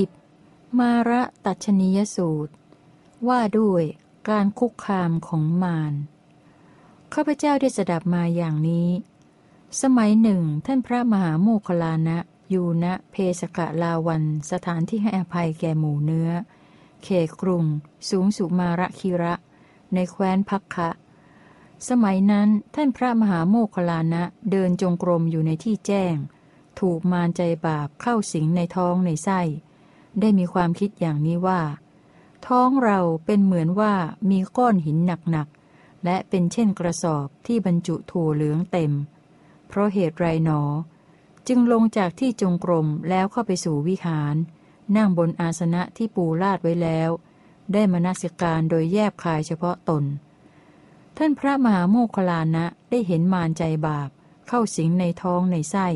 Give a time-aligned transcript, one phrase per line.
[0.00, 0.80] 10.
[0.80, 2.54] มาระตัชนียสูตร
[3.28, 3.84] ว่าด้วย
[4.30, 5.94] การคุกคามของมาร
[7.14, 8.88] ข้าพเจ้าได้สดับมาอย่างนี้
[9.82, 12.18] สมัยหนึ่งท่านพระมหาโมคลานะ
[12.50, 16.30] อยู่ณเพสกะลาวันสถานที่ให้อภัยแก่หมูเนื้อ
[17.02, 17.08] เข
[17.40, 17.64] กรุง
[18.10, 19.34] สูงสุมาระคิระ
[19.94, 20.90] ในแคว้นพักคะ
[21.88, 26.16] สมัยนั้นท่านพระมหาโมคลานะเดินจงกรมอยู่ในที่แจ้ง
[26.80, 29.42] ถูกมารใจบาปเข้าสิงในท้องในไส้
[30.20, 31.60] ได้มีความคิดอย่างนี้ว่า
[32.46, 33.94] ท้องเราเป็นเหมือนว่า
[34.30, 34.98] มีก้อนหิน
[35.30, 38.92] หนักๆ และเป็นเช่นกระสอบที่บรรจุถั่วเหลืองเต็ม
[39.68, 40.60] เพราะเหตุไรหนอ
[41.48, 44.34] จึงลงจากที่จงกรมแล้วเข้าไปสู่วิหาร
[44.96, 47.10] นั่งบนอาสนะที่ปูลาดไว้แล้ว
[47.72, 50.04] ได้มนาสิการโดยแยบคายเฉพาะตน
[51.16, 54.10] ท่านพระมหาโมคลานะได้เห็นมารใจบาป
[54.48, 55.88] เข้าสิงในท้องในไส้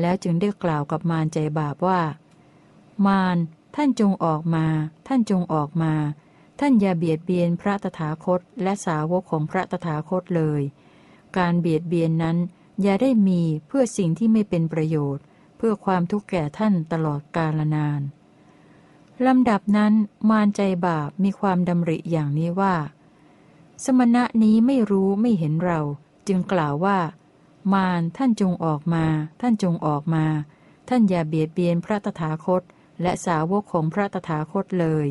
[0.00, 2.00] แล้วจึงได้กล่าวกับมารใจบาปว่า
[3.06, 3.36] มาร
[3.76, 4.66] ท่านจงออกมา
[5.06, 5.94] ท่านจงออกมา
[6.60, 10.62] ท่านอย่าเบียดเบียนพระตถาคตและสาวกของพระตถาคตเลย
[11.36, 12.36] การเบียดเบียนนั้น
[12.82, 15.24] อย่าได้มีเพื่อสิ่งที่ไม่เป็นประโยชน์
[15.56, 18.00] เพื่อความทุกข์แก่ท่านตลอดกาลนาน
[19.26, 19.92] ลำดับนั้น
[20.30, 22.74] มารใจบาปมีความดำริอย่างนี้ว่า
[23.84, 25.80] สมณะนี้ไม่รู้ไม่เห็นเรา
[26.28, 26.98] จึงกล่าวว่า
[27.72, 29.04] มารท่านจงออกมา
[29.40, 30.24] ท่านจงออกมา
[30.88, 32.62] ท่านอย่าเบียดเบียนพระตถาคต
[33.02, 35.06] และสาวกของพระตถาคตเลย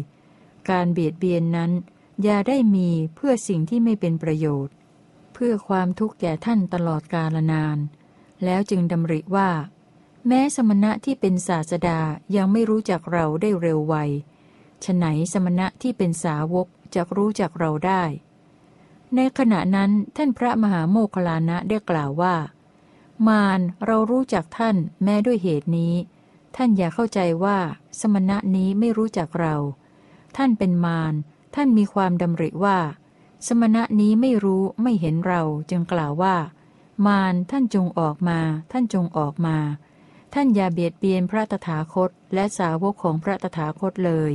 [0.70, 1.72] การเบียดเบียนนั้น
[2.23, 4.73] อย่าได้มีเพื่อสิ่งที่ไม่เป็นประโยชน์
[5.33, 7.78] เพื่อความทุกข์แก่ท่านตลอดกาลนาน
[8.44, 9.50] แล้วจึงดำริว่า
[10.28, 12.00] แม้สมณะที่เป็นศาสดา
[12.36, 13.95] ยังไม่รู้จักเราได้เร็วไว
[14.83, 18.03] ฉไหนสมณะที่เป็นสาวกจะรู้จักเราได้
[19.16, 22.36] ในขณะนั้นท่านพระมหาโมคลานะได้กล่าวว่า
[23.28, 25.94] มารเรารู้จักท่านแม้ด้วยเหตุนี้
[26.56, 27.58] ท่านอย่าเข้าใจว่า
[28.00, 29.56] สมณะนี้ไม่รู้จักเรา
[30.38, 31.14] ท่านเป็นมาร
[31.56, 32.78] ท่านมีความดำริว่า
[33.48, 36.36] สมณะนี้ไม่รู้ไม่เห็นเราจึงกล่าวว่า
[37.06, 38.40] มารท่านจงออกมา
[38.72, 39.58] ท่านจงออกมา
[40.34, 44.32] ท่านอย่าเบียดเบียนพระตถาคตและสาวกของพระตถาคตเลย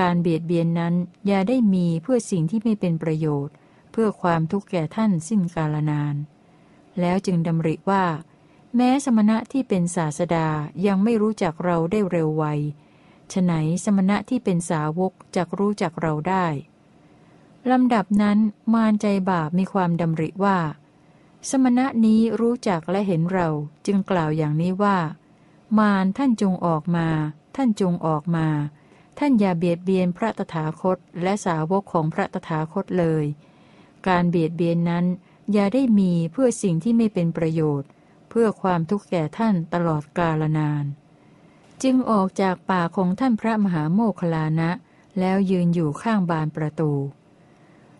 [0.00, 0.94] การเบียดเบียนนั้น
[1.26, 3.54] อย่าได้มีเพื่อสิ่งที่ไม่เป็นประโยชน์
[3.92, 6.14] เพื่อความทุกข์แก่ท่านสิ้นกาลนาน
[7.00, 8.04] แล้วจึงดำริว่า
[8.76, 10.48] แม้สมณะที่เป็นศาสดา
[10.86, 12.44] ยังไม่รู้จักเราได้เร็วไว
[13.32, 13.52] ฉไหน
[13.84, 16.46] สมณะที่เป็นสาวกจะรู้จักเราได้
[17.70, 18.38] ลำดับนั้น
[18.74, 20.58] มารใจบาปมีความดำริว่า
[21.50, 23.48] สมณะนี้รู้จักและเห็นเรา
[23.86, 24.98] จึงกล่าวอย่างนี้ว่า
[25.78, 27.08] มารท่านจงออกมา
[27.56, 28.48] ท่านจงออกมา
[29.18, 33.24] ท่านอย่าเบียดเบียนพระตถาคตและสาวกของพระตถาคตเลย
[34.08, 35.04] การเบียดเบียนนั้น
[35.52, 40.84] อย่าได้มีเพื่อสิ่งที่ไม่เป็นประโยชน์เพื่อความทุกข์แก่ท่านตลอดกาลนาน
[41.82, 44.70] จึงออกจากป่าของท่านพระมหาโมคลานะ
[45.20, 46.92] แล้วยืนอยู่ข้างบานประตู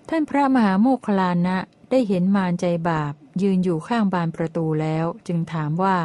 [0.09, 1.57] ท่านพระมหาโมคลานะ
[1.91, 5.99] ได้เห็นมารใจบาป ยืนอยู่ข้างบานประตูแล้ว จึงถามว่า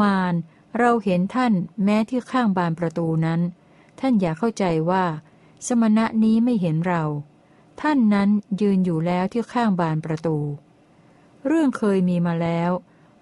[0.00, 0.34] มาร
[0.78, 1.52] เราเห็นท่าน
[1.84, 3.40] แม้ที่ข้างบานประตูนั้น
[4.00, 5.04] ท่านอย่าเข้าใจว่า
[5.66, 7.02] สมณะนี้ไม่เห็นเรา
[7.80, 8.28] ท่านนั้น
[8.60, 10.36] ยืนอยู่แล้วที่ข้างบานประตู
[11.46, 12.72] เรื่องเคยมีมาแล้ว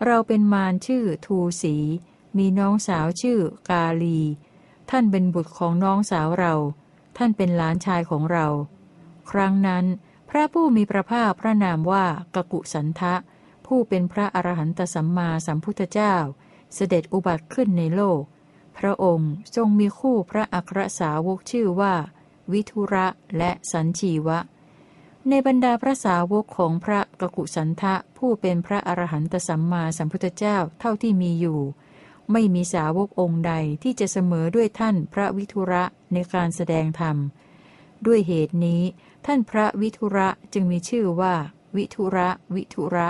[0.04, 1.76] เราเป็นมารชื่อทูสี
[2.38, 3.38] มีน้องสาวชื่อ
[3.70, 4.20] กาลี
[4.90, 6.54] ท่านเป็นบุตรของน้องสาวเรา
[7.16, 8.46] ท่านเป็นหลานชายของเรา
[9.30, 9.84] ครั้งนั้น
[10.30, 13.14] พระผู้มีพระภาคพระนามว่ากกุสันทะ
[13.66, 16.14] ผู้เป็นพระอรหันตสัมมาสัมพุทธเจ้า
[16.74, 18.22] เสด็จอุบัติขึ้นในโลก
[18.78, 21.94] พระองค์ทรงมีคู่พระอัครสาวกชื่อว่า
[22.52, 23.06] วิทุระ
[23.38, 24.38] และสันชีวะ
[25.30, 31.60] ในบรรดาพระสาวกของพระกกุสันทะผู้เป็นพระอรหันตสัมมาสัมพุทธเจ้าเท่าที่มีอยู่
[32.32, 33.52] ไม่มีสาวกองค์ใด
[33.82, 37.16] ที่จะเสมอด้วยท่านพระวิทุระในการแสดงธรรม
[38.06, 38.82] ด้วยเหตุนี้
[39.26, 41.34] ท่านพระวิทุระจึงมีชื่อว่า
[41.76, 43.08] วิทุระวิทุระ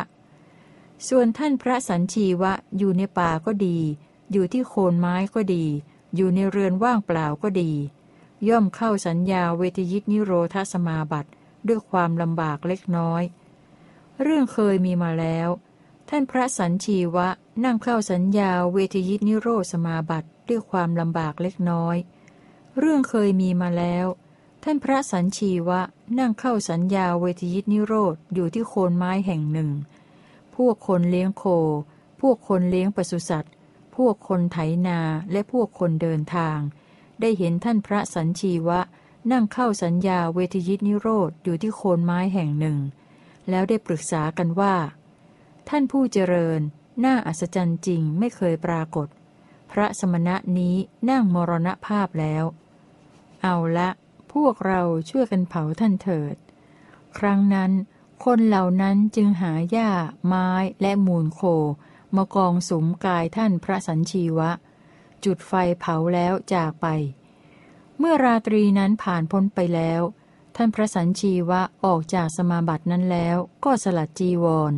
[1.09, 3.79] ส่วนท่านพระสันชีวะอยู่ในป่าก็ดี
[4.33, 5.65] อยู่ที่โคนไม้ก็ดี
[6.15, 7.71] อยู่ในเรือนว่างเปล่าก็ดี
[8.49, 11.31] ย่อมเข้าสัญญาเวทยิตนิโรธสมาบัติ
[11.69, 13.23] ด้วยความลำบากเล็กน้อย
[14.23, 15.49] เรื่องเคยมีมาแล้ว
[16.09, 17.29] ท่านพระสัญชีวะ
[17.65, 21.97] นั่งเข้าสัญญาเวทยิตนิโรธสมาบัติด้วยความลำบากเล็กน้อย
[22.79, 24.07] เรื่องเคยมีมาแล้ว
[24.63, 25.81] ท่านพระสัญชีวะ
[26.19, 29.71] นั่งเข้าสัญญาเวทยิตนิโรธอยู่ที่โคนไม้แห่งหนึ่ง
[30.57, 31.45] พวกคนเลี้ยงโค
[32.21, 33.53] พวกคนเลี้ยงปศุสัตว์
[33.97, 35.01] พวกคนไถนา
[35.33, 36.59] และพวกคนเดินทาง
[37.21, 38.81] ได้เห็นท่านพระสัญชีวะ
[39.33, 42.79] นั่งเข้าสัญญาเวทยิตนิโรธอยู่ที่โคนไม้แห่งหนึ่ง
[43.51, 44.75] แล้วได้ปรึกษากันว่า
[45.69, 46.61] ท่านผู้เจริญ
[47.05, 49.09] น่าอัศจรรย์จริงไม่เคยปรากฏ
[49.71, 50.77] พระสมณะนี้
[51.11, 52.45] นั่งมรณภาพแล้ว
[53.43, 53.89] เอาละ
[54.33, 54.81] พวกเรา
[55.11, 56.37] ช่วยกันเผาท่านเถิด
[57.19, 57.71] ครั้งนั้น
[58.25, 59.91] คนเหล่านั้นจึงหาหญ้า
[60.27, 60.49] ไม้
[60.81, 61.41] และมูลโค
[62.17, 64.51] มากองสมกายท่านพระสัญชีวะ
[65.25, 66.87] จุดไฟเผาแล้วจากไป
[67.99, 70.01] เมื่อราตรีนั้นผ่านพ้นไปแล้ว
[70.57, 74.73] ท่านพระสัญชีวะออกจากสมาบัตินั้นแล้ว ก็สลัดจีวร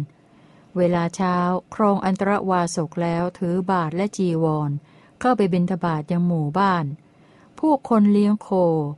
[0.76, 1.37] เวลาเช้า
[1.75, 4.70] ครองอันตรวาสกแล้วถือบาทและจีวร
[5.20, 6.84] เข้าไปบิณฑบาตยังหมู่บ้าน
[7.61, 8.49] พวกคนเลี้ยงโค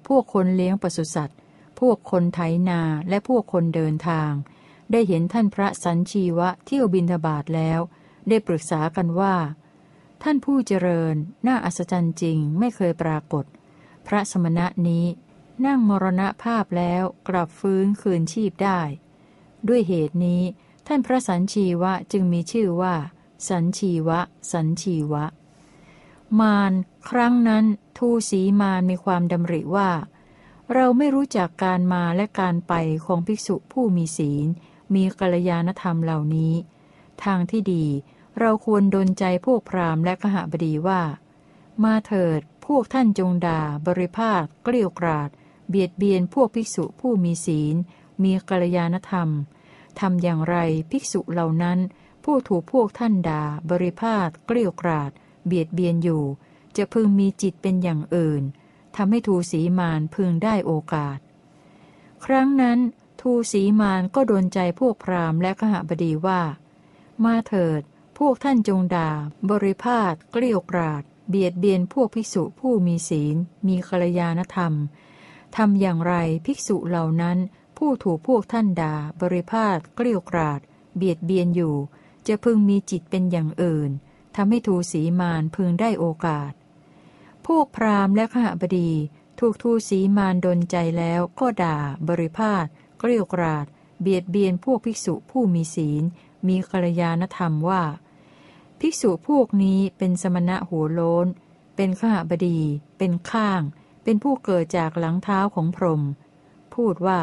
[0.09, 1.39] พวกคนเลี้ยงปศุสัตว์
[1.81, 4.33] พวกคนไถนาและพวกคนเดินทาง
[4.93, 7.81] ได้เห็นท่านพระสัญชีวะเที่ยวบิณฑบาตแล้ว
[8.29, 9.35] ได้ปรึกษากันว่า
[10.23, 11.15] ท่านผู้เจริญ
[11.47, 13.45] น่าอัศจรรย์จริงไม่เคยปรากฏ
[14.07, 15.07] พระสมณะนี้
[15.67, 18.81] นั่งมรณภาพแล้วกลับฟื้นคืนชีพได้
[19.69, 20.43] ด้วยเหตุนี้
[20.87, 22.95] ท่านพระสัญชีวะจึงมีชื่อว่า
[23.49, 24.21] สัญชีวะ
[24.53, 25.25] สัญชีวะ
[26.41, 26.73] มาร
[27.11, 27.65] ครั้งนั้น
[27.99, 29.91] ทูสีมารมีความดำริว่า
[30.75, 32.73] เราไม่รู้จักการมาและการไป
[33.07, 34.47] ของภิกษุผู้มีศีล
[34.95, 36.55] มีกัลยาณธรรมเหล่านี้
[37.25, 37.85] ทางที่ดี
[38.39, 41.01] เราควรดนใจพวกพราหมณ์และขหบดีว่า
[41.85, 45.31] มาเถิด พวกท่านจงด่า บริภาค เกลียวกราด
[45.69, 47.77] เบียดเบียนพวกภิกษุผู้มีศีล
[48.23, 49.29] มีกัลยาณธรรม
[50.01, 50.57] ทำอย่างไร
[50.91, 51.79] ภิกษุเหล่านั้น
[52.25, 55.11] ผู้ถูกพวกท่านด่า บริภาค เกลียวกราด
[55.47, 56.25] เบียดเบียนอยู่
[56.77, 58.43] จะพึงมีจิตเป็นอย่างอื่น
[58.97, 61.19] ทำให้ทูสีมานพึงได้โอกาส
[62.25, 62.79] ครั้งนั้น
[63.21, 66.41] ทูสีมานก็โดนใจพวกพราหมณ์และขหบดีว่า
[67.25, 67.81] มาเถิด
[68.19, 69.11] พวกท่านจงด่า
[69.51, 73.37] บริพาทเกลี้ยกราด เบียดเบียนพวกภิกษุผู้มีศีล
[73.67, 74.75] มีกัลยาณธรรม
[75.57, 76.15] ทำอย่างไร
[76.47, 77.39] ภิกษุเหล่านั้น
[77.79, 80.61] ผู้ถูกพวกท่านด่าบริพาทเกลี้ยกราด
[80.97, 81.77] เบียดเบียนอยู่
[82.27, 83.91] จะพึงมีจิตเป็นอย่างอื่น
[84.37, 86.53] ทำให้ทูสีมานพึงได้โอกาส
[87.47, 88.91] พวกพราหมณ์และขหบดี
[89.39, 92.67] ถูกทูสีมานดนใจแล้วก็ด่า บริพาท
[92.99, 93.67] เกลี้ยกราด
[94.01, 96.03] เบียดเบียนพวกภิกษุผู้มีศีล
[96.47, 97.83] มีกัลยาณธรรมว่า
[98.85, 101.27] ภิกษุพวกนี้เป็นสมณะหัวโล้น
[101.77, 102.61] เป็นข้าบดี
[102.99, 103.63] เป็นข้าง
[104.05, 106.03] เป็นผู้เกิดจากหลังเท้าของพรหม
[106.75, 107.21] พูดว่า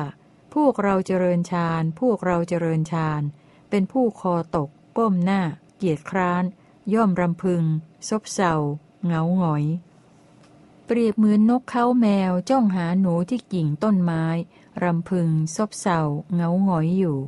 [0.54, 3.22] พวกเราเจริญฌาน พวกเราเจริญฌาน
[3.70, 5.42] เป็นผู้คอตก ก้มหน้า
[5.78, 6.44] เกียจคร้าน
[6.94, 7.64] ย่อมรำพึง
[8.10, 8.56] ซบเศร้า
[9.06, 9.66] เหงาหงอย
[10.86, 14.26] เปรียบเหมือนนกเขาแมวจ้องหาหนูที่กิ่งต้นไม้
[14.84, 16.02] รำพึง ซบเศร้า
[16.34, 17.20] เหงาหงอยอยู่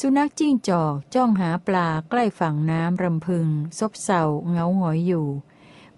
[0.00, 3.48] สุนัขจิ้งจอกจ้องหาปลาใกล้ฝั่งน้ำรำพึง
[3.78, 5.26] ซบเศร้าเงาหงอยอยู่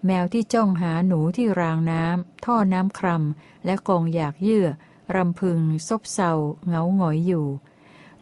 [0.05, 4.67] แมวที่จ้องหาหนูที่รางน้ำท่อน้ำครำและกองอยากเยื่อ
[5.15, 6.33] รำพึง ซบเศร้า
[6.67, 7.47] เงาหงอยอยู่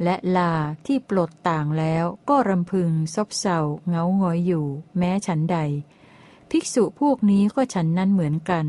[0.03, 0.53] และลา
[0.85, 3.59] ที่ปลดต่างแล้วก็รำพึง ซบเศร้า
[3.89, 4.65] เงาหงอยอยู่
[4.97, 5.57] แม้ฉันใด
[6.49, 8.65] ภิกษุพวกนี้ก็ฉันนั้นเหมือนกัน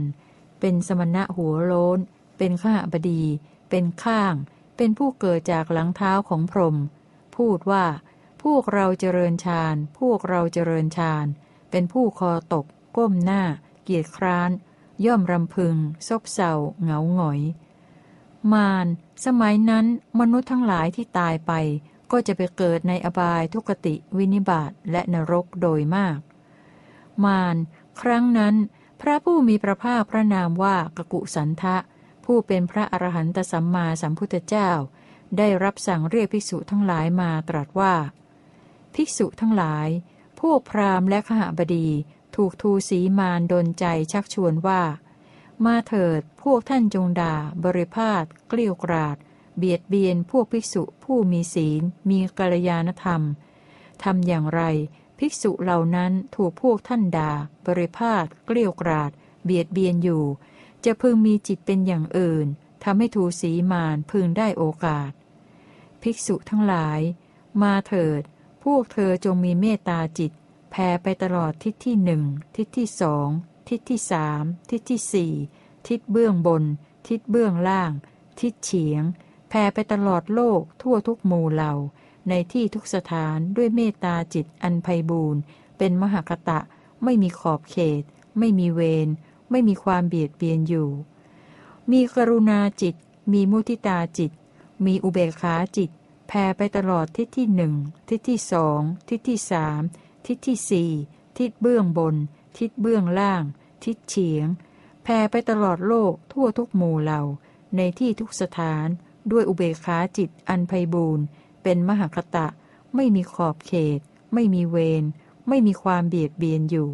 [0.60, 1.98] เป็นสมณะหัวโล้น
[2.38, 3.22] เป็นข้าบดี
[3.68, 4.34] เป็นข้าง
[4.76, 6.76] เป็นผู้เกิดจากหลังเท้าของพรหม
[7.36, 7.84] พูดว่า
[8.42, 11.26] พวกเราเจริญฌานพวกเราเจริญฌาน
[11.70, 12.66] เป็นผู้คอตก
[12.96, 13.42] ก้มหน้า
[13.82, 14.50] เกียจคร้าน
[15.04, 15.76] ย่อมรำพึง
[16.08, 17.40] ซบเศร้าเหงาหงอย
[18.52, 18.86] มาร
[19.26, 19.86] สมัยนั้น
[20.20, 21.52] มนุษย์ทั้งหลายที่ตายไป
[22.10, 26.18] ก็จะไปเกิดในอบายทุกติวินิบาตและนรกโดยมาก
[27.24, 27.56] มาร
[28.00, 28.54] ครั้งนั้น
[29.00, 31.76] พระผู้มีพระภาคพระนามว่ากกุสันทะ
[32.24, 34.70] ผู้เป็นพระอรหันตสัมมาสัมพุทธเจ้า
[35.38, 37.94] ได้รับสั่งเรียกภิกษุทั้งหลายมาตรัสว่า
[38.94, 39.88] ภิกษุทั้งหลาย
[40.40, 41.88] พวกพราหมณ์และขหบดี
[42.36, 44.82] ถูกทูสีมารดนใจชักชวนว่า
[45.64, 49.16] มาเถิดพวกท่านจงด่า บริพาทเกลี้ยกราด
[49.58, 53.22] เบียดเบียนพวกภิกษุผู้มีศีล มีกัลยาณธรรม
[54.02, 54.62] ทำอย่างไร
[55.18, 57.32] ภิกษุเหล่านั้นถูกพวกท่านด่า
[57.66, 59.10] บริพาทเกลี้ยกราด
[59.44, 60.24] เบียดเบียนอยู่
[60.84, 62.46] จะพึงมีจิตเป็นอย่างอื่น
[62.84, 65.10] ทำให้ทูสีมานพึงได้โอกาส
[66.02, 67.00] ภิกษุทั้งหลาย
[67.62, 68.22] มาเถิด
[68.62, 70.32] พวกเธอจงมีเมตตาจิต
[70.70, 72.22] แผ่ไปตลอดทิศที่หนึ่ง
[72.56, 73.28] ทิศที่สอง
[73.68, 75.32] ทิศที่สามทิศที่สี่
[75.88, 76.64] ทิศเบื้องบน
[77.08, 77.92] ทิศเบื้องล่าง
[78.40, 79.02] ทิศเฉียง
[79.48, 81.74] แผ่ไปตลอดโลกทั่วทุกหมู่เหล่า
[82.28, 85.40] ในที่ทุกสถานด้วยเมตตาจิตอันไพบูรณ์
[85.78, 86.60] เป็นมหากตะ
[87.04, 88.02] ไม่มีขอบเขต
[88.38, 89.08] ไม่มีเวร
[89.54, 90.90] ไม่มีความเบียดเบียนอยู่
[91.90, 92.94] มีกรุณาจิต
[93.32, 94.32] มีมุทิตาจิต
[94.84, 95.90] มีอุเบกขาจิต
[96.26, 97.74] แผ่ไปตลอดทิศที่หนึ่ง
[98.08, 99.80] ทิศที่สองทิศที่สาม
[100.26, 100.90] ทิศที่สี่
[101.38, 102.14] ทิศเบื้องบน
[102.58, 103.42] ทิศเบื้องล่าง
[103.84, 104.46] ทิศเฉียง
[105.02, 107.22] แผ่ไปตลอดโลกทั่วทุกหมู่เหล่า
[107.76, 108.86] ในที่ทุกสถาน
[109.30, 111.24] ด้วยอุเบกขาจิตอันไพบูรณ์
[111.62, 112.46] เป็นมหคตะ
[112.94, 114.00] ไม่มีขอบเขต
[114.34, 115.04] ไม่มีเวร
[115.48, 116.90] ไม่มีความเบียดเบียนอยู่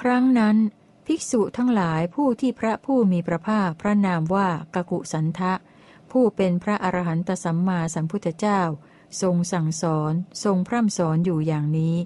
[0.00, 0.56] ครั้งนั้น
[1.12, 5.52] ภิกษุทั้งหลายผู้ที่พระผู้มีพระภาคพระนามว่ากกุสันทะ
[6.10, 8.60] ผู้เป็นพระอรหันตสัมมาสัมพุทธเจ้า
[9.20, 10.12] ทรงสั่งสอน
[10.44, 11.96] ทรงพร่ำสอนอยู่อย่างนี้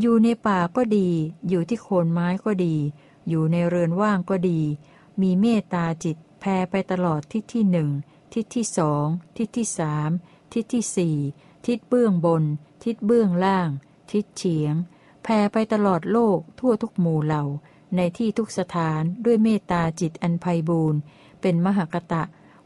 [0.00, 1.10] อยู่ในป่าก็ดี
[1.48, 2.76] อยู่ที่โคนไม้ก็ดี
[3.28, 4.60] อยู่ในเรือนว่างก็ดี
[5.20, 7.90] มีเมตตาจิตแผ่ไปตลอดทิศที่หนึ่ง
[8.34, 10.10] ทิศที่สองทิศที่สาม
[10.52, 11.16] ทิศที่สี่
[11.66, 12.44] ทิศเบื้องบน
[12.84, 13.68] ทิศเบื้องล่าง
[14.12, 14.74] ทิศเฉียง
[15.22, 17.44] แผ่ไปตลอดโลกทั่วทุกหมู่เหล่า
[17.96, 21.00] ในที่ทุกสถานด้วยเมตตาจิตอันไพบูรณ์
[21.40, 22.22] เป็นมหกตะ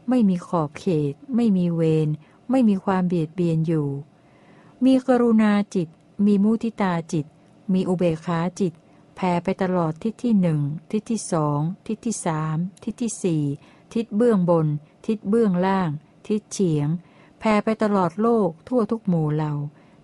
[0.09, 2.09] ไม่มีขอบเขต ไม่มีเวร
[2.49, 3.89] ไม่มีความเบียดเบียนอยู่
[4.85, 5.87] มีกรุณาจิต
[6.25, 7.25] มีมุทิตาจิต
[7.73, 8.73] มีอุเบกขาจิต
[9.15, 10.59] แผ่ไปตลอดทิศที่หนึ่ง
[10.91, 13.43] ทิศที่สองทิศที่สามทิศที่สี่
[13.93, 14.67] ทิศเบื้องบน
[15.07, 15.89] ทิศเบื้องล่าง
[16.27, 16.87] ทิศเฉียง
[17.39, 19.53] แผ่ไปตลอดโลกทั่วทุกหมู่เหล่า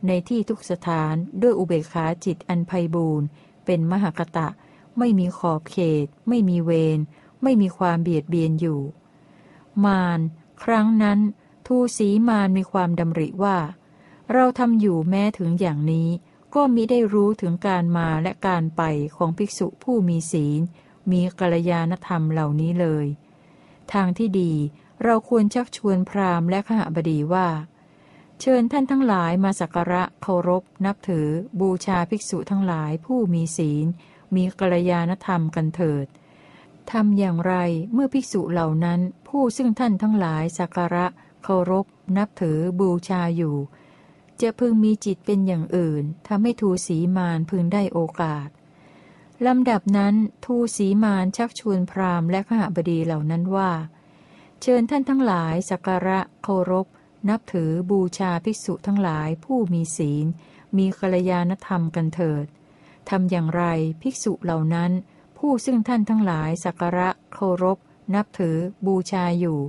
[0.07, 3.27] ในที่ทุกสถานด้วยอุเบกขาจิตอันไพบูรณ์
[3.65, 4.47] เป็นมหกตะ
[4.97, 6.99] ไม่มีขอบเขต ไม่มีเวร
[7.43, 8.81] ไม่มีความเบียดเบียนอยู่
[9.85, 10.19] มาร
[10.63, 11.19] ครั้งนั้น
[11.65, 13.57] ทูสีมารมีความดำริว่า
[14.33, 16.09] เราทำอยู่แม้ถึงอย่างนี้
[16.55, 18.81] ก็มิได้รู้ถึงการมาและการไป
[19.15, 20.61] ของภิกษุผู้มีศีล
[21.11, 23.05] มีกัลยาณธรรมเหล่านี้เลย
[23.93, 24.53] ทางที่ดี
[25.03, 27.47] เราควรชักชวนพราหมณ์และขหบดีว่า
[28.41, 31.27] เชิญท่านทั้งหลายมาสักการะเคารพ นับถือ
[31.59, 33.85] บูชาภิกษุทั้งหลายผู้มีศีล
[34.35, 36.05] มีกัลยาณธรรมกันเถิด
[36.91, 37.53] ทำอย่างไร
[37.93, 41.05] เมื่อภิกษุเหล่านั้น ผู้ซึ่งท่านทั้งหลายสักการะ
[41.43, 41.85] เคารพ
[42.17, 43.57] นับถือบูชาอยู่
[44.41, 48.49] จะพึงมีจิตเป็นอย่างอื่นทำให้ทูสีมานพึงได้โอกาส
[49.45, 50.15] ลำดับนั้น
[50.45, 53.71] ทูสีมานชักชวนพราหมณ์และขหบดีเหล่านั้นว่า
[54.61, 56.85] เชิญท่านทั้งหลายสักการะเคารพ
[57.29, 60.25] นับถือบูชาภิกษุทั้งหลายผู้มีศีล
[60.77, 62.45] มีกัลยาณธรรมกันเถิด
[63.09, 63.63] ทำอย่างไร
[64.01, 64.91] ภิกษุเหล่านั้น
[65.37, 67.77] ผู้ซึ่งท่านทั้งหลายสักการะเคารพ
[68.13, 69.59] นับถือ บูชาอยู่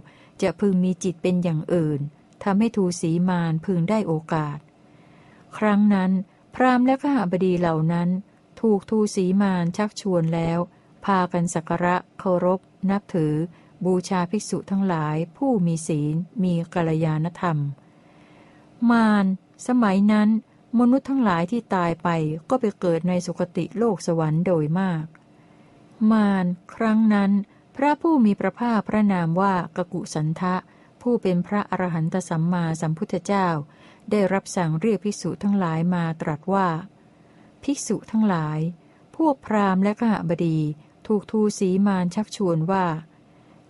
[0.42, 2.00] จะพึงมีจิตเป็นอย่างอื่น
[2.44, 4.58] ทำให้ทูสีมานพึงได้โอกาส
[5.58, 6.12] ครั้งนั้น
[6.54, 8.08] พราหมณ์และข้าบดีเหล่านั้น
[8.60, 10.58] ถูกทูสีมานชักชวนแล้ว
[11.04, 13.34] พากันสักการะเคารพ นับถือ
[13.84, 17.58] บูชาภิกษุทั้งหลายผู้มีศีล มีกัลยาณธรรม
[18.90, 19.26] มาร
[19.66, 20.28] สมัยนั้น
[20.78, 22.08] มนุษย์ทั้งหลายที่ตายไป
[22.50, 25.04] ก็ไปเกิดในสุคติโลกสวรรค์โดยมาก
[26.12, 27.30] มารครั้งนั้น
[27.76, 30.54] พระผู้มีพระภาคพระนามว่ากกุสันทะ
[31.02, 33.48] ผู้เป็นพระอรหันตสัมมาสัมพุทธเจ้า
[34.10, 36.68] ได้รับสั่งเรียกภิกษุทั้งหลายมาตรัสว่า
[37.62, 38.58] ภิกษุทั้งหลาย
[39.16, 40.58] พวกพราหมณ์และข้าบดี
[41.06, 42.86] ถูกทูสีมารชักชวนว่า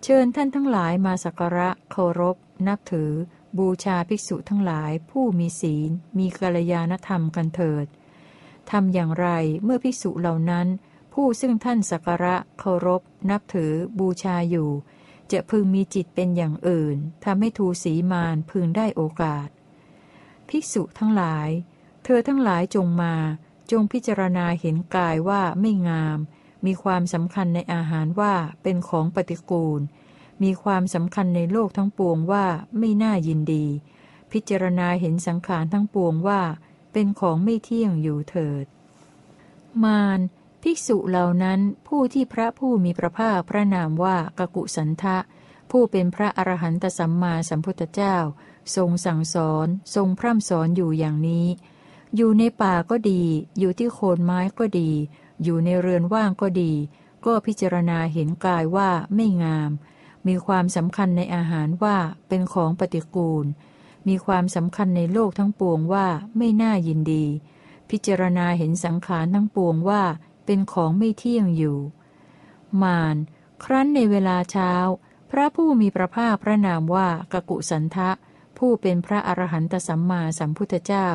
[0.03, 2.35] เชิญท่านทั้งหลายมาสักการะเคารพ
[2.67, 3.11] นับถือ
[3.57, 7.85] บูชาภิกษุทั้งหลายผู้มีศีล มีกัลยาณธรรมกันเถิด
[8.71, 9.27] ทำอย่างไร
[9.63, 10.67] เมื่อภิกษุเหล่านั้น
[11.13, 14.69] ผู้ซึ่งท่านสักการะเคารพ นับถือ บูชาอยู่
[15.31, 19.47] จะพึงมีจิตเป็นอย่างอื่นทำให้ทูสีมานพึงได้โอกาส
[20.49, 21.49] ภิกษุทั้งหลาย
[22.03, 23.15] เธอทั้งหลายจงมา
[23.71, 26.19] จงพิจารณาเห็นกายว่าไม่งาม
[26.65, 28.33] มีความสำคัญในอาหารว่า
[28.63, 29.81] เป็นของปฏิกูล
[30.43, 32.45] มีความสำคัญในโลกทั้งปวงว่า
[32.79, 33.65] ไม่น่ายินดี
[34.31, 36.41] พิจารณาเห็นสังขารทั้งปวงว่า
[36.93, 38.65] เป็นของไม่เที่ยงอยู่เถิด
[39.83, 40.19] มาร
[40.61, 45.17] ภิกษุเหล่านั้นผู้ที่พระผู้มีพระภาคพระนามว่ากกุสันทะ
[45.71, 48.17] ผู้เป็นพระอรหันตสัมมาสัมพุทธเจ้า
[48.75, 51.47] ทรงสั่งสอน ทรงพร่ำสอนอยู่อย่างนี้
[52.15, 53.23] อยู่ในป่าก็ดี
[53.59, 54.91] อยู่ที่โคนไม้ก็ดี
[55.43, 56.73] อยู่ในเรือนว่างก็ดี
[57.25, 59.71] ก็พิจารณาเห็นกายว่าไม่งาม
[60.27, 63.45] มีความสำคัญในอาหารว่าเป็นของปฏิกูล
[64.07, 66.07] มีความสำคัญในโลกทั้งปวงว่า
[66.37, 67.25] ไม่น่ายินดี
[67.89, 70.03] พิจารณาเห็นสังขารทั้งปวงว่า
[70.45, 71.77] เป็นของไม่เที่ยงอยู่
[72.81, 73.17] มาร
[73.63, 74.71] ครั้นในเวลาเช้า
[75.31, 78.09] พระผู้มีพระภาคพระนามว่ากกุสันทะ
[78.57, 81.07] ผู้เป็นพระอรหันตสัมมาสัมพุทธเจ้า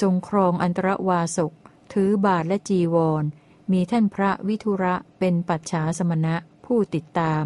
[0.00, 1.52] ทรงครองอันตรวาสก
[1.92, 3.24] ถือบาทและจีวร
[3.72, 7.44] มีท่านพระวิทุระเป็นปัจฉาสมณะผู้ติดตาม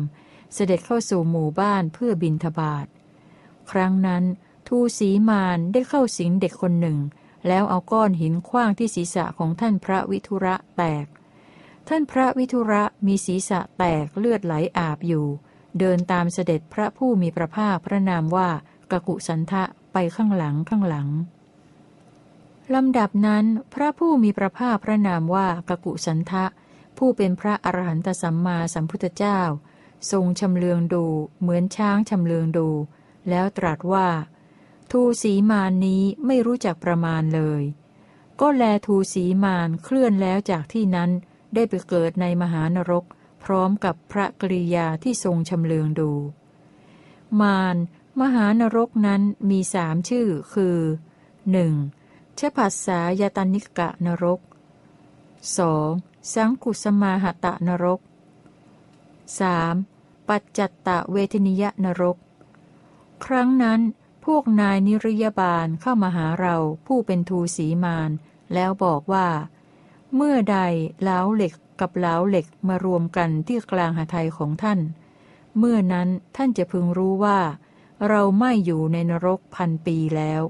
[0.54, 2.86] เสด็จเข้าสู่หมู่บ้านเพื่อบินทบาท
[3.70, 4.24] ครั้งนั้น
[4.68, 6.98] ทูสีมานได้เข้าสิงเด็กคนหนึ่ง
[7.48, 11.06] แล้วเอาก้อนหินคว้างที่ศีรษะของท่านพระวิทุระแตก
[11.88, 15.26] ท่านพระวิทุระมีศีรษะแตกเลือดไหลอาบอยู่
[15.78, 18.48] เดินตามเสด็จพระผู้มีพระภาคพระนามว่า
[18.90, 21.08] กกุสันทะไปข้างหลังข้างหลัง
[22.74, 23.44] ลำดับนั้น
[23.74, 26.44] พระผู้มีพระภาคพระนามว่ากกุสันทะ
[26.98, 29.40] ผู้เป็นพระอรหันตสัมมาสัมพุทธเจ้า
[30.10, 31.04] ทรงชำเลืองดู
[31.40, 32.68] เหมือนช้างชำเลืองดู
[33.28, 34.08] แล้วตรัสว่า
[34.90, 37.62] ทูสีมานนี้ไม่รู้จักประมาณเลย
[38.40, 41.10] ก็แลทูสีมานเคลื่อนแล้วจากที่นั้น
[41.54, 43.04] ได้ไปเกิดในมหานรก
[43.44, 46.10] พร้อมกับพระกริยาที่ทรงชำเลืองดู
[47.40, 47.76] มาร
[48.20, 50.78] มหานรกนั้นมีสามชื่อคือ
[51.58, 52.38] 1.
[52.38, 54.40] ชภัสสายตานิกะนรก
[55.76, 56.34] 2.
[56.34, 58.00] สังกุสมาหตะนรก
[59.40, 59.93] 3.
[60.28, 62.16] ปัจจัตตะเวทนิยนรก
[63.24, 63.80] ครั้งนั้น
[64.24, 68.10] พวกนายนิรยาบาลเข้ามาหาเราผู้เป็นทูสีมาน
[68.54, 69.28] แล้วบอกว่า
[70.14, 70.58] เมื่อใด
[71.02, 74.80] เล้าเหล็กกับเล้าเหล็กมารวมกันที่กลางหาไทยของท่าน
[75.58, 77.38] เมื่อนั้นท่านจะพึงรู้ว่า
[78.08, 80.42] เราไม่อยู่ในนรกพันปีแล้ว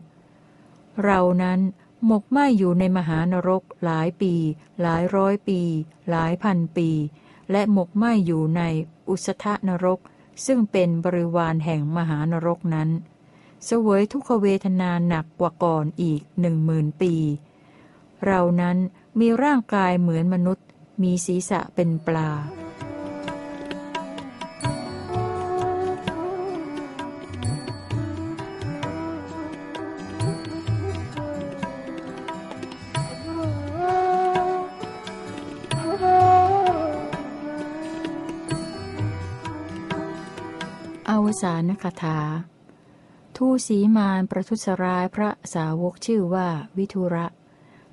[1.05, 1.61] เรานั้น
[2.07, 4.35] หมกไหมอยู่ในมหานรกหลายปี
[4.81, 5.61] หลายร้อยปี
[6.11, 6.91] หลายพันปี
[7.51, 8.63] และหมกไหมอยู่ใน
[9.09, 10.01] อุสธนรก
[10.47, 12.91] ซึ่งเป็นบริวารแห่งมหานรกนั้น
[13.65, 17.15] เสวยทุกขเวทนาหนักกว่าก่อนอีกหนึ่งหมื่นปี
[18.27, 18.77] เรานั้น
[19.21, 20.67] มีร่างกายเหมือนมนุษย์
[21.03, 22.31] มีศีรษะเป็นปลา
[41.43, 42.19] สานคาถา
[43.37, 47.27] ทูสีมานประทุษร้ายพระสาวกชื่อว่าวิทุระ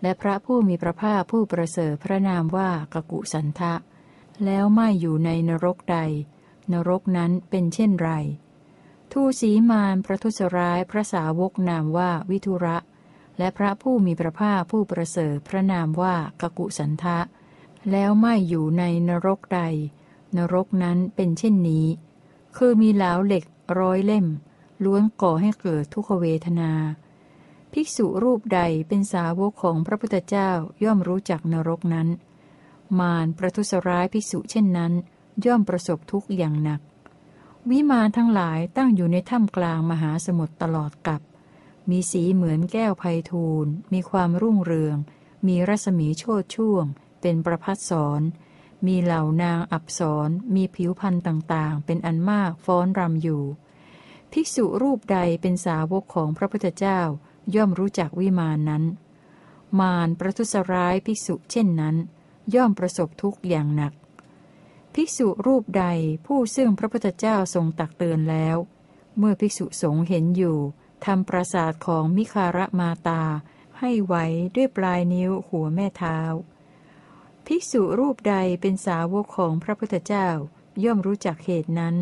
[0.02, 3.74] และพระผู้มีพระภาคผู้ประเสริฐพระนามว่ากกุสันทะ
[4.46, 5.98] แล้วไม่อยู่ในนรกใด
[6.74, 8.10] นรกนั้นเป็นเช่นไร
[9.12, 12.78] ทูสีมานประทุษร้ายพระสาวกนามว่าวิทุระ
[13.38, 17.20] และพระผู้มีพระภาคผู้ประเสริฐพระนามว่ากกุสันทะ
[17.92, 19.62] แล้วไม่อยู่ในนรกใด
[20.38, 21.88] นรกนั้นเป็นเช่นนี้
[22.58, 23.44] คือมีเหลาเหล็ก
[23.80, 24.28] ร้อยเล่ม
[24.84, 26.72] ล้วนก่อให้เกิดทุกขเวทนา
[27.74, 30.50] ภิกษุรูปใดเป็นสาวกของพระพุทธเจ้า
[30.84, 32.08] ย่อมรู้จักนรกนั้น
[33.00, 34.94] มารประทุษร้ายภิกษุเช่นนั้น
[35.46, 36.82] ย่อมประสบทุกข์อย่างหนัก
[37.70, 41.22] วิมานทั้งหลายตั้งอยู่ในถ้ำกลางมหาสมุทรตลอดกับ
[41.90, 44.98] มีสีเหมือนแก้วไพทูลมีความรุ่งเรือง
[45.48, 46.86] มีรัศมีโชดช่วง
[47.22, 48.22] เป็นประพัดสอน
[48.88, 53.44] มีเหล่านางอับสรมีผิวพันธ์ต่างๆ เป็นอันมากฟ้อนรำอยู่
[54.32, 57.00] ภิกษุรูปใดเป็นสาวกของพระพุทธเจ้า
[57.56, 58.84] ย่อมรู้จักวิมานนั้น
[59.80, 61.96] มารประทุษร้ายภิกษุเช่นนั้น
[62.56, 63.94] ย่อมประสบทุกข์อย่างหนัก
[64.94, 65.86] ภิกษุรูปใด
[66.26, 68.58] ผู้ซึ่งพระพุทธเจ้าทรงตักเตือนแล้ว
[69.18, 70.58] เมื่อภิกษุสงฆ์เห็นอยู่
[71.06, 73.24] ทำปราสาทของมิคารมาตา
[73.80, 74.16] ให้ไหว
[74.56, 76.20] ด้วยปลายนิ้วหัวแม่เท้า
[77.48, 80.28] ภิกษุรูปใดเป็นสาวกของพระพุทธเจ้า
[80.84, 81.96] ย่อมรู้จักเหตุนั้น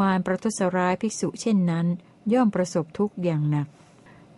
[0.00, 1.86] มารประทุษร้ายภิกษุเช่นนั้น
[2.32, 3.68] ย่อมประสบทุกข์อย่างหนัก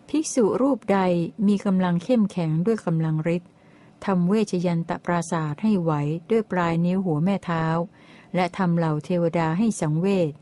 [0.09, 0.99] ภิกษุรูปใด
[1.47, 3.51] มีกำลังเข้มแข็งด้วยกำลังฤทธิ์
[4.05, 5.91] ทำเวชยันตปราศาสให้ไหว
[6.31, 7.65] ด้วยปลายนิ้วหัวแม่เท้า
[8.35, 10.33] และทำเหล่าเทวดาให้สังเวช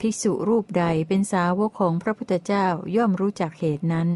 [0.00, 4.08] ภิกษุรูปใดเป็นสาวกของพระพุทธเจ้าย่อมรู้จักเหตุนั้น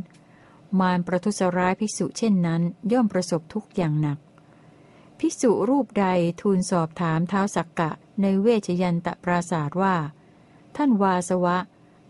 [0.81, 2.63] มารประทุษร้ายภิกษุเช่นนั้น
[2.93, 4.19] ย่อมประสบทุกข์อย่างหนัก
[5.19, 6.07] ภิกษุรูปใด
[6.41, 7.91] ทูลสอบถามเท้าสักกะ
[8.23, 9.97] ในเวชยันตปราศาสว่า
[10.77, 11.59] ท่านวาสวะ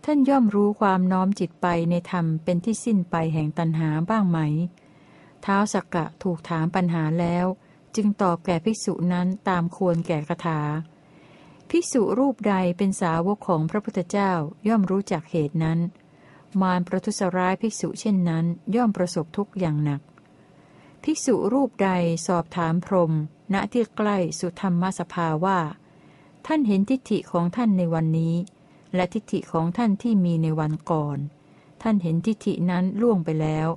[0.05, 4.39] ท่านย่อมรู้ความน้อมจิตไปในธรรมเป็นที่สิ้นไปแห่งตัณหาบ้างไหม
[5.43, 7.47] เท้าสักกะถูกถามปัญหาแล้ว
[7.97, 10.61] จึงตอบแก่ภิกษุนั้นตามควรแก่คาถา
[11.71, 14.33] ภิกษุรูปใดเป็นสาวกของพระพุทธเจ้า
[14.69, 15.79] ย่อมรู้จักเหตุนั้น
[16.61, 18.45] มารประทุษร้ายภิกษุเช่นนั้น
[18.77, 20.01] ย่อมประสบทุกข์อย่างหนัก
[21.09, 21.91] ภิกษุรูปใด
[22.27, 23.13] สอบถามพรม
[23.55, 25.61] ณที่ใกล้สุธรรมสภาว่า
[26.47, 28.35] ท่านเห็นทิฏฐิของท่านในวันนี้
[28.95, 31.19] และทิฏฐิของท่านที่มีในวันก่อน
[31.83, 33.69] ท่านเห็นทิฏฐินั้นล่วงไปแล้ว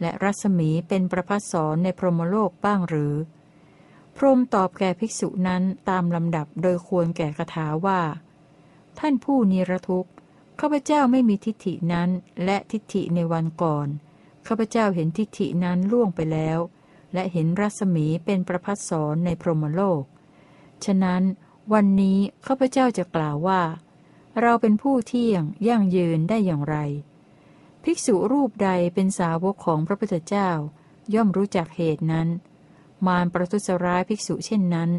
[0.00, 3.14] และรัศมีเป็นประพัสสอนในพรหมโลกบ้างหรือ
[4.16, 8.00] พรมตอบแก่ภิกษุนั้นตามลำดับโดยควรแก่คาถาว่า
[8.98, 10.12] ท่านผู้นิรทุกข์
[10.60, 12.08] ข้าพเจ้าไม่มีทิฏฐินั้น
[12.44, 13.88] และทิฏฐิในวันก่อน
[14.46, 16.58] ข้าพเจ้าเห็นทิฏฐินั้นล่วงไปแล้ว
[17.14, 20.04] และเห็นรัศมีเป็นประพัสสอนในพรหมโลก
[20.84, 21.22] ฉะนั้น
[21.72, 23.62] วันนี้ข้าพเจ้าจะกล่าวว่า
[24.40, 26.76] เราเป็นผู้เที่ยงยั่งยืนได้อย่างไร
[27.84, 30.50] ภิกษุรูปใดเป็นสาวกของพระพุทธเจ้า
[31.14, 32.28] ย่อมรู้จักเหตุนั้น
[33.06, 34.90] มารประทุษร้ายภิกษุเช่นนั้น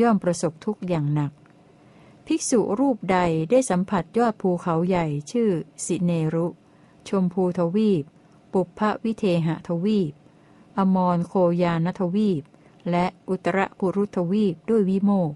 [0.00, 1.32] ย่อมประสบทุกข์อย่างหนัก
[2.26, 3.18] ภิกษุรูปใด
[3.50, 5.50] ได้สัมผัสยอดภูเขาใหญ่ชื่อ
[5.84, 6.46] สิเนรุ
[7.08, 8.04] ชมพูทวีป
[8.52, 10.12] ปุพพวิเทหทวีป
[10.78, 12.42] อมรโคยานทวีป
[12.90, 15.32] และอุตรกุรุทวีปด้วยวิโมก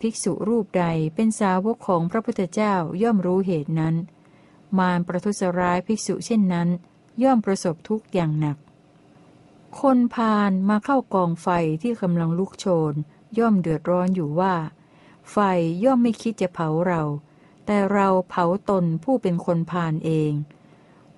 [0.00, 3.94] ภิกษุรูปใดเป็นสาวกของพระพุทธเจ้าย่อมรู้เหตุนั้น
[4.78, 6.68] มารประทุษร้ายภิกษุเช่นนั้น
[7.22, 8.56] ย่อมประสบทุกข์อย่างหนัก
[9.80, 11.48] คนพาลมาเข้ากองไฟ
[11.82, 12.94] ที่กำลังลุกโชน
[13.38, 14.54] ย่อมเดือดร้อนอยู่ว่า
[15.30, 15.36] ไฟ
[15.84, 17.02] ย่อมไม่คิดจะเผาเรา
[17.66, 20.32] แต่เราเผาตนผู้เป็นคนพาลเอง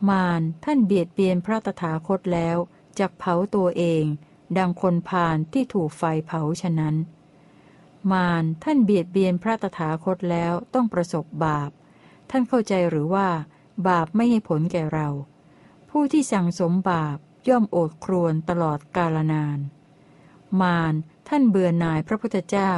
[0.09, 2.57] มารท่านเบียดเบียนพระตถาคตแล้ว
[2.99, 4.05] จักเผาตัวเอง
[4.59, 6.95] ดังคนพาลที่ถูกไฟเผาฉะนั้น
[8.13, 11.71] มารท่านเบียดเบียนพระตถาคตแล้วต้องประสบบาป
[12.31, 13.29] ท่านเข้าใจหรือว่า
[13.89, 15.09] บาปไม่ให้ผลแก่เรา
[15.91, 19.59] ผู้ที่สั่งสมบาปย่อมโอดครวญตลอดกาลนาน
[20.61, 20.95] มาร
[21.29, 22.73] ท่านเบื่อหน่ายพระพุทธเจ้า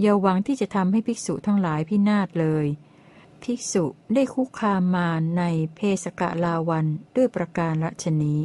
[0.00, 2.66] อย่าหวังที่จะทำให้ภิกษุทั้งหลายพินาศเลย
[3.42, 5.42] ภิกษุได้คุกคามมารใน
[5.74, 8.40] เพสกะลาวันด้วยประการละชนี้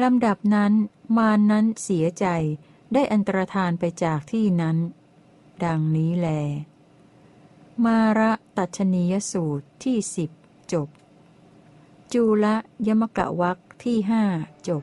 [0.00, 0.72] ลำดับนั้น
[1.16, 2.26] มานั้นเสียใจ
[2.92, 4.76] ได้อันตรธานไปจากที่นั้น
[5.64, 6.28] ดังนี้แล
[7.84, 10.30] มาระตัชนียสูตรที่สิบ
[10.72, 10.88] จบ
[12.12, 14.22] จูละยมกะวักที่ห้า
[14.68, 14.70] จ